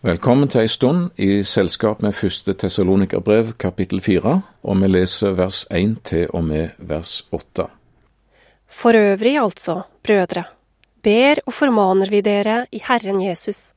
[0.00, 5.58] Velkommen til ei stund i selskap med første Tessalonikerbrev kapittel fire, og vi leser vers
[5.68, 7.66] én til og med vers åtte.
[8.64, 10.46] For øvrig altså, brødre,
[11.04, 13.74] ber og formaner vi dere i Herren Jesus,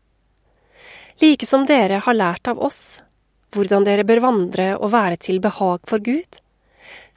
[1.19, 3.03] like som dere har lært av oss,
[3.51, 6.39] hvordan dere bør vandre og være til behag for Gud,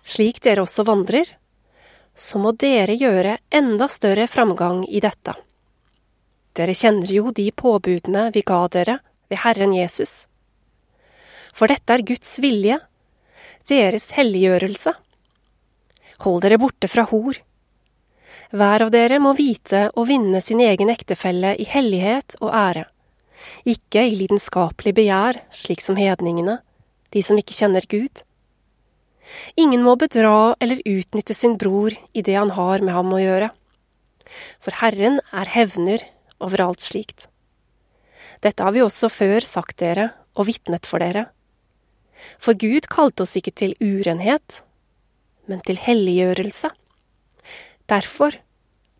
[0.02, 1.30] slik dere også vandrer,
[2.10, 5.38] så må dere gjøre enda større framgang i dette.
[6.56, 10.24] Dere kjenner jo de påbudene vi ga dere ved Herren Jesus.
[11.56, 12.78] For dette er Guds vilje,
[13.68, 14.94] deres helliggjørelse.
[16.24, 17.36] Hold dere borte fra hor.
[18.56, 22.86] Hver av dere må vite å vinne sin egen ektefelle i hellighet og ære,
[23.68, 26.60] ikke i lidenskapelig begjær, slik som hedningene,
[27.12, 28.22] de som ikke kjenner Gud.
[29.58, 33.50] Ingen må bedra eller utnytte sin bror i det han har med ham å gjøre.
[34.62, 36.04] For Herren er hevner
[36.40, 37.28] over slikt.
[38.42, 41.26] Dette har vi også før sagt dere og vitnet for dere.
[42.38, 44.62] For Gud kalte oss ikke til urenhet,
[45.46, 46.70] men til helliggjørelse.
[47.86, 48.34] Derfor,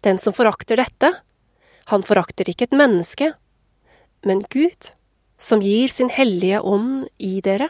[0.07, 1.13] den som forakter dette,
[1.91, 3.33] han forakter ikke et menneske,
[4.27, 4.93] men Gud,
[5.39, 7.69] som gir sin hellige ånd i dere.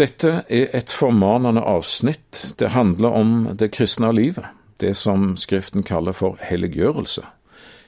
[0.00, 2.54] Dette er et formanende avsnitt.
[2.58, 4.46] Det handler om det kristne livet,
[4.80, 7.26] det som Skriften kaller for helliggjørelse.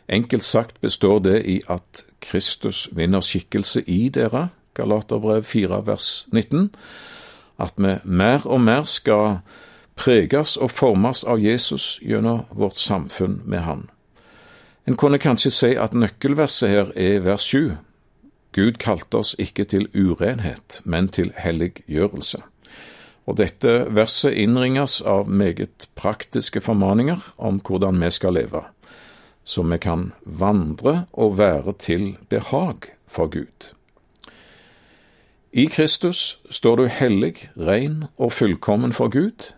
[0.09, 6.75] Enkelt sagt består det i at Kristus vinner skikkelse i dere, Galaterbrev 4 vers 19,
[7.59, 9.39] at vi mer og mer skal
[9.97, 13.89] preges og formes av Jesus gjennom vårt samfunn med Han.
[14.87, 17.77] En kunne kanskje si at nøkkelverset her er vers 7.
[18.53, 22.43] Gud kalte oss ikke til urenhet, men til helliggjørelse.
[23.27, 28.67] Og dette verset innringes av meget praktiske formaninger om hvordan vi skal leve
[29.45, 33.75] så vi kan vandre og være til behag for Gud.
[35.53, 39.53] I Kristus står du hellig, ren og fullkommen for Gud.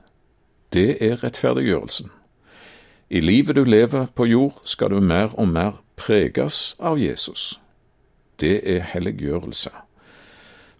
[0.72, 2.10] Det er rettferdiggjørelsen.
[3.10, 7.60] I livet du lever på jord, skal du mer og mer preges av Jesus.
[8.40, 9.70] Det er helliggjørelse.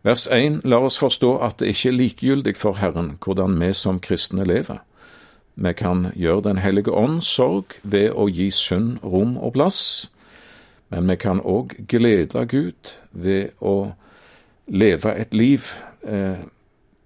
[0.03, 4.01] Vers 1 lar oss forstå at det ikke er likegyldig for Herren hvordan vi som
[4.01, 4.83] kristne lever.
[5.57, 10.11] Vi kan gjøre Den hellige ånd sorg ved å gi synd rom og plass,
[10.93, 13.95] men vi kan òg glede Gud ved å
[14.69, 15.65] leve et liv
[16.05, 16.45] eh,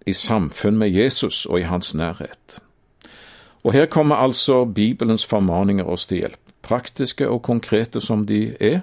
[0.07, 2.59] i samfunn med Jesus og i hans nærhet.
[3.63, 8.81] Og her kommer altså Bibelens formaninger oss til hjelp, praktiske og konkrete som de er.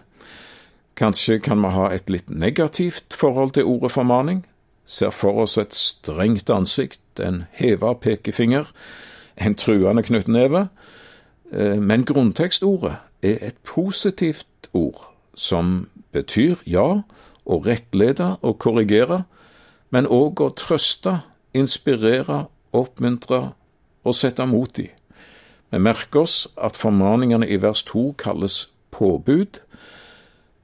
[0.95, 4.45] Kanskje kan vi ha et litt negativt forhold til ordet formaning,
[4.85, 8.71] ser for oss et strengt ansikt, en heva pekefinger,
[9.37, 10.67] en truende knyttneve,
[11.51, 17.01] eh, men grunntekstordet er et positivt ord som betyr ja,
[17.45, 19.23] å rettlede og korrigere,
[19.89, 21.21] men òg å trøste,
[21.55, 23.51] inspirere, oppmuntre
[24.03, 24.89] og sette mot i.
[25.71, 29.61] Vi merker oss at formaningene i vers to kalles påbud.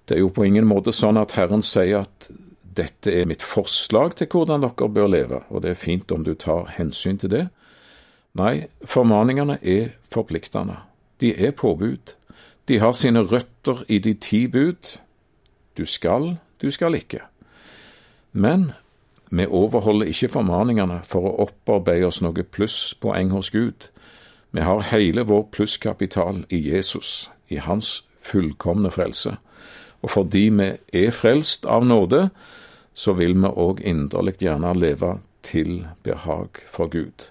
[0.07, 2.29] Det er jo på ingen måte sånn at Herren sier at
[2.73, 6.33] dette er mitt forslag til hvordan dere bør leve, og det er fint om du
[6.39, 7.43] tar hensyn til det.
[8.33, 10.79] Nei, formaningene er forpliktende.
[11.21, 12.15] De er påbud.
[12.67, 14.97] De har sine røtter i de ti bud.
[15.77, 17.19] Du skal, du skal ikke.
[18.31, 18.71] Men
[19.29, 23.89] vi overholder ikke formaningene for å opparbeide oss noe plusspoeng hos Gud.
[24.53, 29.37] Vi har hele vår plusskapital i Jesus, i Hans fullkomne frelse.
[30.01, 32.27] Og fordi vi er frelst av nåde,
[32.93, 37.29] så vil vi òg inderlig gjerne leve til behag for Gud.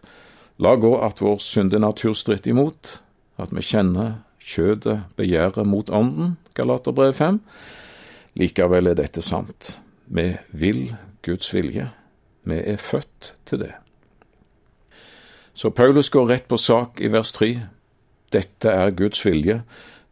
[0.62, 3.00] La gå at vår syndenatur stritter imot,
[3.40, 7.40] at vi kjenner kjødet begjæret mot ånden, Galaterbrev 5.
[8.38, 9.80] Likevel er dette sant.
[10.06, 10.92] Vi vil
[11.22, 11.88] Guds vilje.
[12.44, 13.72] Vi er født til det.
[15.54, 17.50] Så Paulus går rett på sak i vers 3.
[18.32, 19.62] Dette er Guds vilje,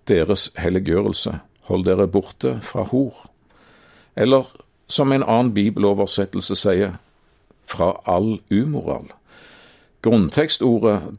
[0.09, 1.37] deres helliggjørelse.
[1.71, 3.15] Hold dere borte fra hor.
[4.17, 4.51] Eller
[4.91, 6.99] som en annen bibeloversettelse sier,
[7.65, 9.13] fra all umoral.
[10.03, 11.19] Grunntekstordet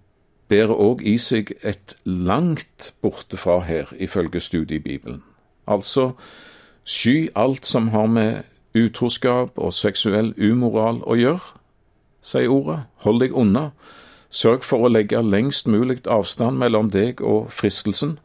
[0.50, 5.22] bærer òg i seg et langt borte fra her, ifølge studiebibelen.
[5.68, 6.12] Altså
[6.84, 8.44] sky alt som har med
[8.76, 11.58] utroskap og seksuell umoral å gjøre,
[12.22, 13.70] sier ordet, hold deg unna,
[14.30, 18.18] sørg for å legge lengst mulig avstand mellom deg og fristelsen,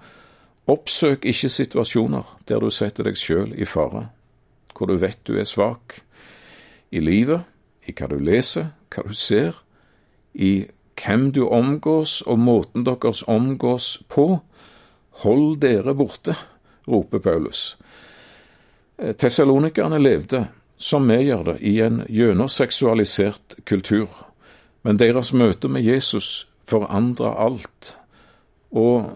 [0.66, 4.08] oppsøk ikke situasjoner der du setter deg sjøl i fare,
[4.74, 6.00] hvor du vet du er svak,
[6.90, 7.44] i livet,
[7.86, 9.54] i hva du leser, hva du ser,
[10.36, 10.66] i
[10.96, 14.40] hvem du omgås og måten deres omgås på.
[15.24, 16.36] Hold dere borte,
[16.88, 17.76] roper Paulus.
[18.98, 20.46] Eh, Tessalonikerne levde,
[20.76, 24.08] som vi gjør det, i en gjennomseksualisert kultur,
[24.84, 27.96] men deres møte med Jesus forandra alt,
[28.70, 29.12] og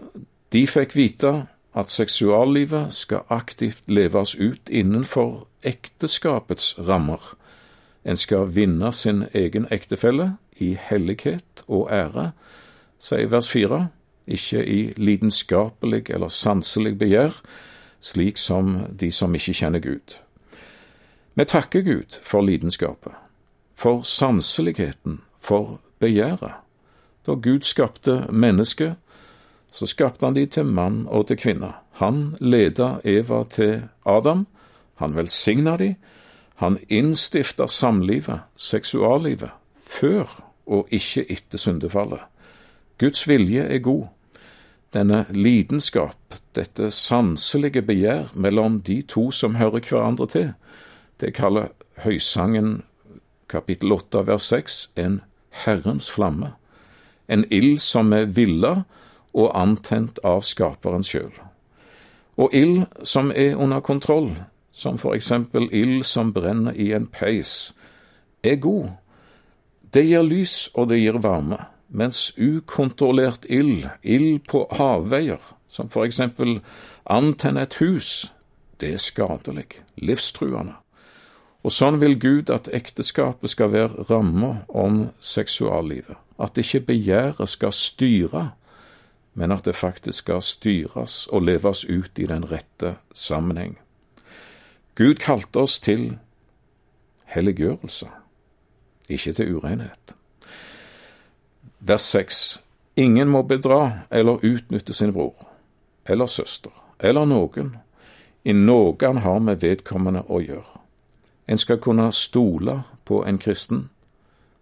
[0.51, 1.33] de fikk vite
[1.77, 7.21] at seksuallivet skal aktivt leves ut innenfor ekteskapets rammer.
[8.03, 12.31] En skal vinne sin egen ektefelle i hellighet og ære,
[13.01, 13.87] sier vers fire,
[14.27, 17.41] ikke i lidenskapelig eller sanselig begjær,
[18.01, 20.17] slik som de som ikke kjenner Gud.
[21.35, 23.13] Vi takker Gud for lidenskapet,
[23.75, 26.59] for sanseligheten, for begjæret.
[27.27, 28.95] Da Gud skapte mennesket,
[29.71, 31.73] så skapte han de til mann og til kvinne.
[32.01, 34.47] Han leda Eva til Adam,
[34.95, 35.95] han velsigna de,
[36.55, 39.49] han innstifta samlivet, seksuallivet,
[39.85, 42.19] før og ikke etter syndefallet.
[42.99, 44.07] Guds vilje er god.
[44.93, 46.17] Denne lidenskap,
[46.55, 50.53] dette sanselige begjær mellom de to som hører hverandre til,
[51.21, 51.71] det kaller
[52.03, 52.83] Høysangen
[53.49, 55.21] kapittel 8 vers 6 en
[55.51, 56.53] Herrens flamme,
[57.27, 58.83] en ild som er villa
[59.33, 61.31] og antent av Skaperen sjøl.
[62.37, 64.31] Og ild som er under kontroll,
[64.71, 67.73] som for eksempel ild som brenner i en peis,
[68.43, 68.89] er god.
[69.91, 71.57] Det gir lys og det gir varme,
[71.91, 76.61] mens ukontrollert ild, ild på havveier, som for eksempel
[77.03, 78.31] antenner et hus,
[78.79, 80.77] det er skadelig, livstruende.
[81.61, 87.75] Og sånn vil Gud at ekteskapet skal være ramma om seksuallivet, at ikke begjæret skal
[87.75, 88.45] styre,
[89.35, 93.75] men at det faktisk skal styres og leves ut i den rette sammenheng.
[94.95, 96.15] Gud kalte oss til
[97.35, 98.09] helliggjørelse,
[99.11, 100.15] ikke til urenhet.
[101.79, 102.61] Vers seks
[102.99, 105.47] Ingen må bedra eller utnytte sin bror
[106.05, 107.75] eller søster eller noen
[108.43, 110.81] i noe han har med vedkommende å gjøre.
[111.47, 113.89] En skal kunne stole på en kristen.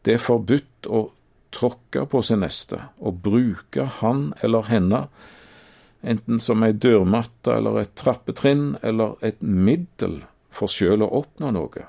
[0.04, 1.10] Det er forbudt å
[1.56, 5.04] tråkke på sin neste og bruke han eller henne
[6.02, 10.22] enten som ei dørmatte eller et trappetrinn eller et middel
[10.54, 11.88] for sjøl å oppnå noe.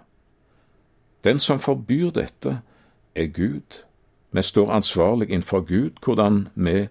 [1.25, 2.61] Den som forbyr dette,
[3.14, 3.84] er Gud.
[4.32, 6.88] Vi står ansvarlig innenfor Gud hvordan vi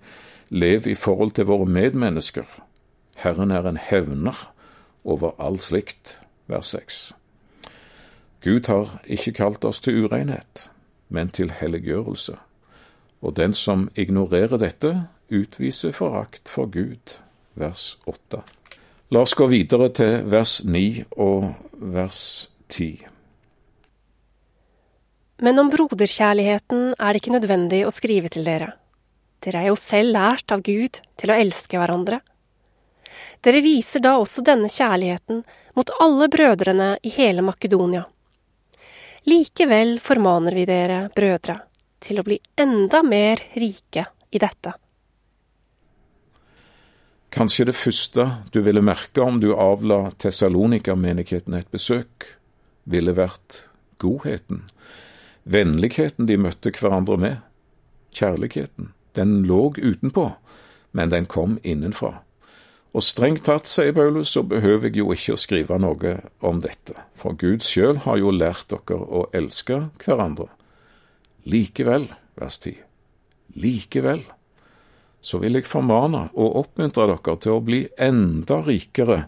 [0.50, 2.46] lever i forhold til våre medmennesker.
[3.16, 4.54] Herren er en hevner
[5.04, 6.20] over all slikt.
[6.48, 7.16] Vers 6.
[8.44, 10.72] Gud har ikke kalt oss til urenhet,
[11.10, 12.38] men til helliggjørelse,
[13.22, 17.20] og den som ignorerer dette, utviser forakt for Gud.
[17.56, 18.42] Vers 8.
[19.12, 23.09] La oss gå videre til vers 9 og vers 10.
[25.39, 28.74] Men om broderkjærligheten er det ikke nødvendig å skrive til dere.
[29.39, 32.19] Dere er jo selv lært av Gud til å elske hverandre.
[33.39, 35.44] Dere viser da også denne kjærligheten
[35.80, 38.03] mot alle brødrene i hele Makedonia.
[39.30, 41.56] Likevel formaner vi dere, brødre,
[42.03, 44.74] til å bli enda mer rike i dette.
[47.30, 52.25] Kanskje det første du ville merke om du avla Tessalonika-menigheten et besøk,
[52.89, 53.63] ville vært
[54.01, 54.63] godheten,
[55.50, 57.38] vennligheten de møtte hverandre med,
[58.16, 58.94] kjærligheten.
[59.18, 60.31] Den lå utenpå,
[60.94, 62.19] men den kom innenfra.
[62.94, 66.16] Og strengt tatt, sier Paulus, så behøver jeg jo ikke å skrive noe
[66.46, 70.50] om dette, for Gud sjøl har jo lært dere å elske hverandre.
[71.50, 72.82] Likevel, vers 10,
[73.62, 74.25] likevel
[75.22, 79.24] så vil jeg formane og oppmuntre dere til å bli enda rikere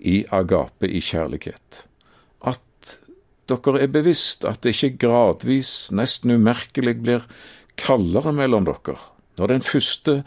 [0.00, 1.84] i agape i kjærlighet.
[3.50, 7.26] Dere er bevisst at det ikke gradvis, nesten umerkelig, blir
[7.80, 8.98] kaldere mellom dere.
[9.38, 10.20] Når den første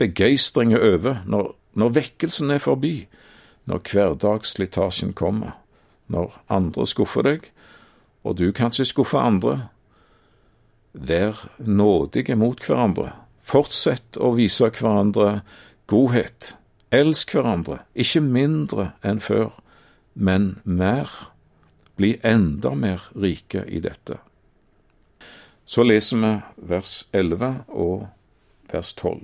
[0.00, 2.94] begeistring er over, når, når vekkelsen er forbi,
[3.68, 5.58] når hverdagsslitasjen kommer,
[6.08, 7.50] når andre skuffer deg,
[8.24, 9.56] og du kanskje skuffer andre,
[10.92, 13.12] vær nådige mot hverandre
[13.50, 15.40] Fortsett å vise hverandre
[15.90, 16.52] godhet.
[16.94, 19.56] Elsk hverandre, ikke mindre enn før,
[20.14, 21.10] men mer.
[22.00, 24.16] Bli enda mer rike i dette.
[25.68, 26.32] Så leser vi
[26.72, 28.06] vers 11 og
[28.72, 29.20] vers 12.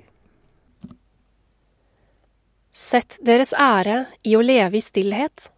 [2.77, 5.49] Sett deres ære i å leve i stillhet,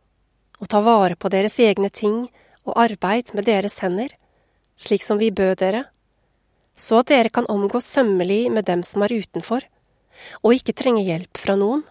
[0.62, 2.28] og ta vare på deres egne ting
[2.62, 4.14] og arbeid med deres hender,
[4.78, 5.88] slik som vi bød dere
[6.78, 9.64] så at dere kan omgå sømmelig med dem som er utenfor,
[10.42, 11.82] og ikke trenge hjelp fra noen.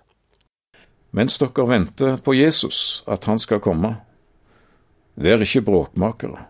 [1.11, 3.97] Mens dere venter på Jesus, at han skal komme,
[5.17, 6.45] vær ikke bråkmakere,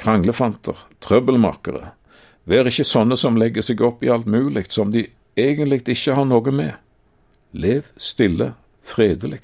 [0.00, 1.92] kranglefanter, trøbbelmakere,
[2.48, 5.06] vær ikke sånne som legger seg opp i alt mulig som de
[5.36, 6.72] egentlig ikke har noe med.
[7.52, 9.40] Lev stille, fredelig.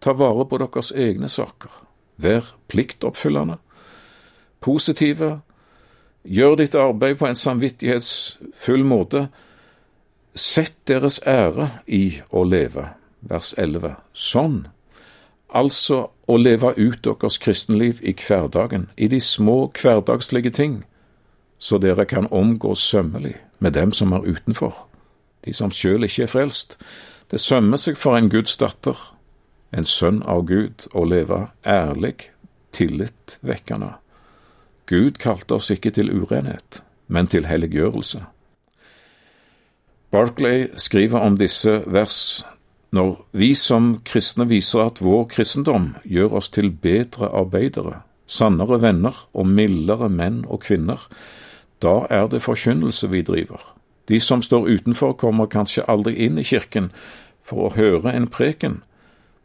[0.00, 1.70] ta vare på deres egne saker.
[2.16, 3.58] Vær pliktoppfyllende,
[4.60, 5.40] positive,
[6.24, 9.28] gjør ditt arbeid på en samvittighetsfull måte.
[10.34, 12.88] Sett deres ære i å leve.
[13.20, 13.94] Vers 11.
[14.12, 14.66] Sånn,
[15.54, 20.82] altså å leve ut deres kristenliv i hverdagen, i de små hverdagslige ting,
[21.58, 24.74] så dere kan omgå sømmelig med dem som er utenfor,
[25.44, 26.78] de som sjøl ikke er frelst.
[27.30, 28.98] Det sømmer seg for en Guds datter,
[29.72, 32.28] en sønn av Gud, å leve ærlig,
[32.72, 33.94] tillitvekkende.
[34.86, 38.24] Gud kalte oss ikke til urenhet, men til helliggjørelse.
[40.12, 42.42] Barclay skriver om disse vers
[42.92, 49.16] når vi som kristne viser at vår kristendom gjør oss til bedre arbeidere, sannere venner
[49.32, 51.00] og mildere menn og kvinner,
[51.82, 53.64] da er det forkynnelse vi driver.
[54.08, 56.90] De som står utenfor, kommer kanskje aldri inn i kirken
[57.42, 58.82] for å høre en preken,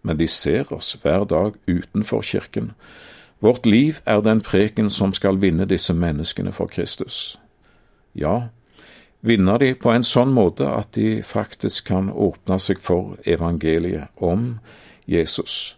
[0.04, 2.74] men de ser oss hver dag utenfor kirken.
[3.40, 7.38] Vårt liv er den preken som skal vinne disse menneskene for Kristus.
[8.18, 8.50] Ja,
[9.28, 14.58] vinne de på en sånn måte at de faktisk kan åpne seg for evangeliet om
[15.08, 15.78] Jesus.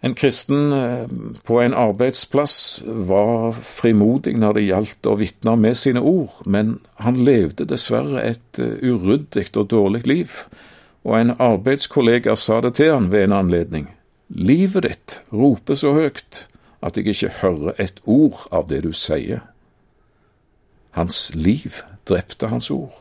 [0.00, 1.08] En kristen eh,
[1.42, 7.18] på en arbeidsplass var frimodig når det gjaldt å vitne med sine ord, men han
[7.26, 10.42] levde dessverre et eh, uryddig og dårlig liv,
[11.06, 13.88] og en arbeidskollega sa det til han ved en anledning.
[14.28, 16.44] Livet ditt roper så høyt
[16.84, 19.42] at jeg ikke hører et ord av det du sier.
[20.96, 22.94] Hans liv drepte hans ord.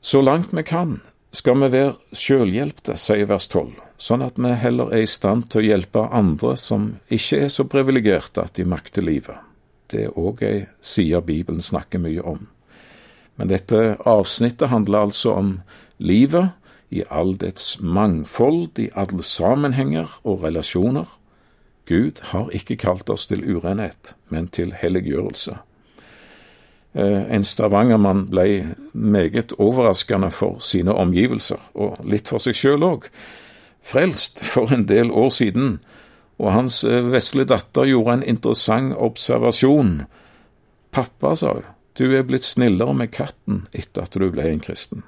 [0.00, 1.00] Så langt vi kan,
[1.32, 5.60] skal vi være sjølhjelpte, sier vers tolv, sånn at vi heller er i stand til
[5.60, 9.36] å hjelpe andre som ikke er så privilegerte at de makter livet.
[9.90, 12.46] Det er òg ei side Bibelen snakker mye om.
[13.36, 15.52] Men dette avsnittet handler altså om
[15.98, 16.56] livet
[16.88, 21.06] i all dets mangfold, i alle sammenhenger og relasjoner.
[21.86, 25.60] Gud har ikke kalt oss til urenhet, men til helliggjørelse.
[26.96, 33.10] Eh, en stavangermann ble meget overraskende for sine omgivelser, og litt for seg sjøl òg.
[33.84, 35.74] Frelst for en del år siden,
[36.40, 40.06] og hans eh, vesle datter gjorde en interessant observasjon.
[40.96, 41.68] Pappa, sa hun,
[42.00, 45.04] du er blitt snillere med katten etter at du ble en kristen.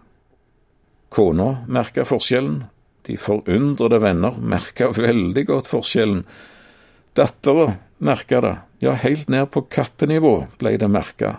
[1.09, 2.66] Kona merka forskjellen,
[3.09, 6.25] de forundrede venner merka veldig godt forskjellen.
[7.16, 11.38] Dattera merka det, ja, helt ned på kattenivå ble det merka.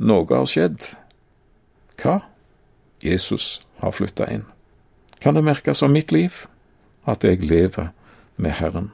[0.00, 0.94] Noe har skjedd.
[2.00, 2.22] Hva?
[3.04, 4.46] Jesus har flytta inn.
[5.20, 6.46] Kan det merkes av mitt liv
[7.04, 7.90] at jeg lever
[8.40, 8.88] med Herren?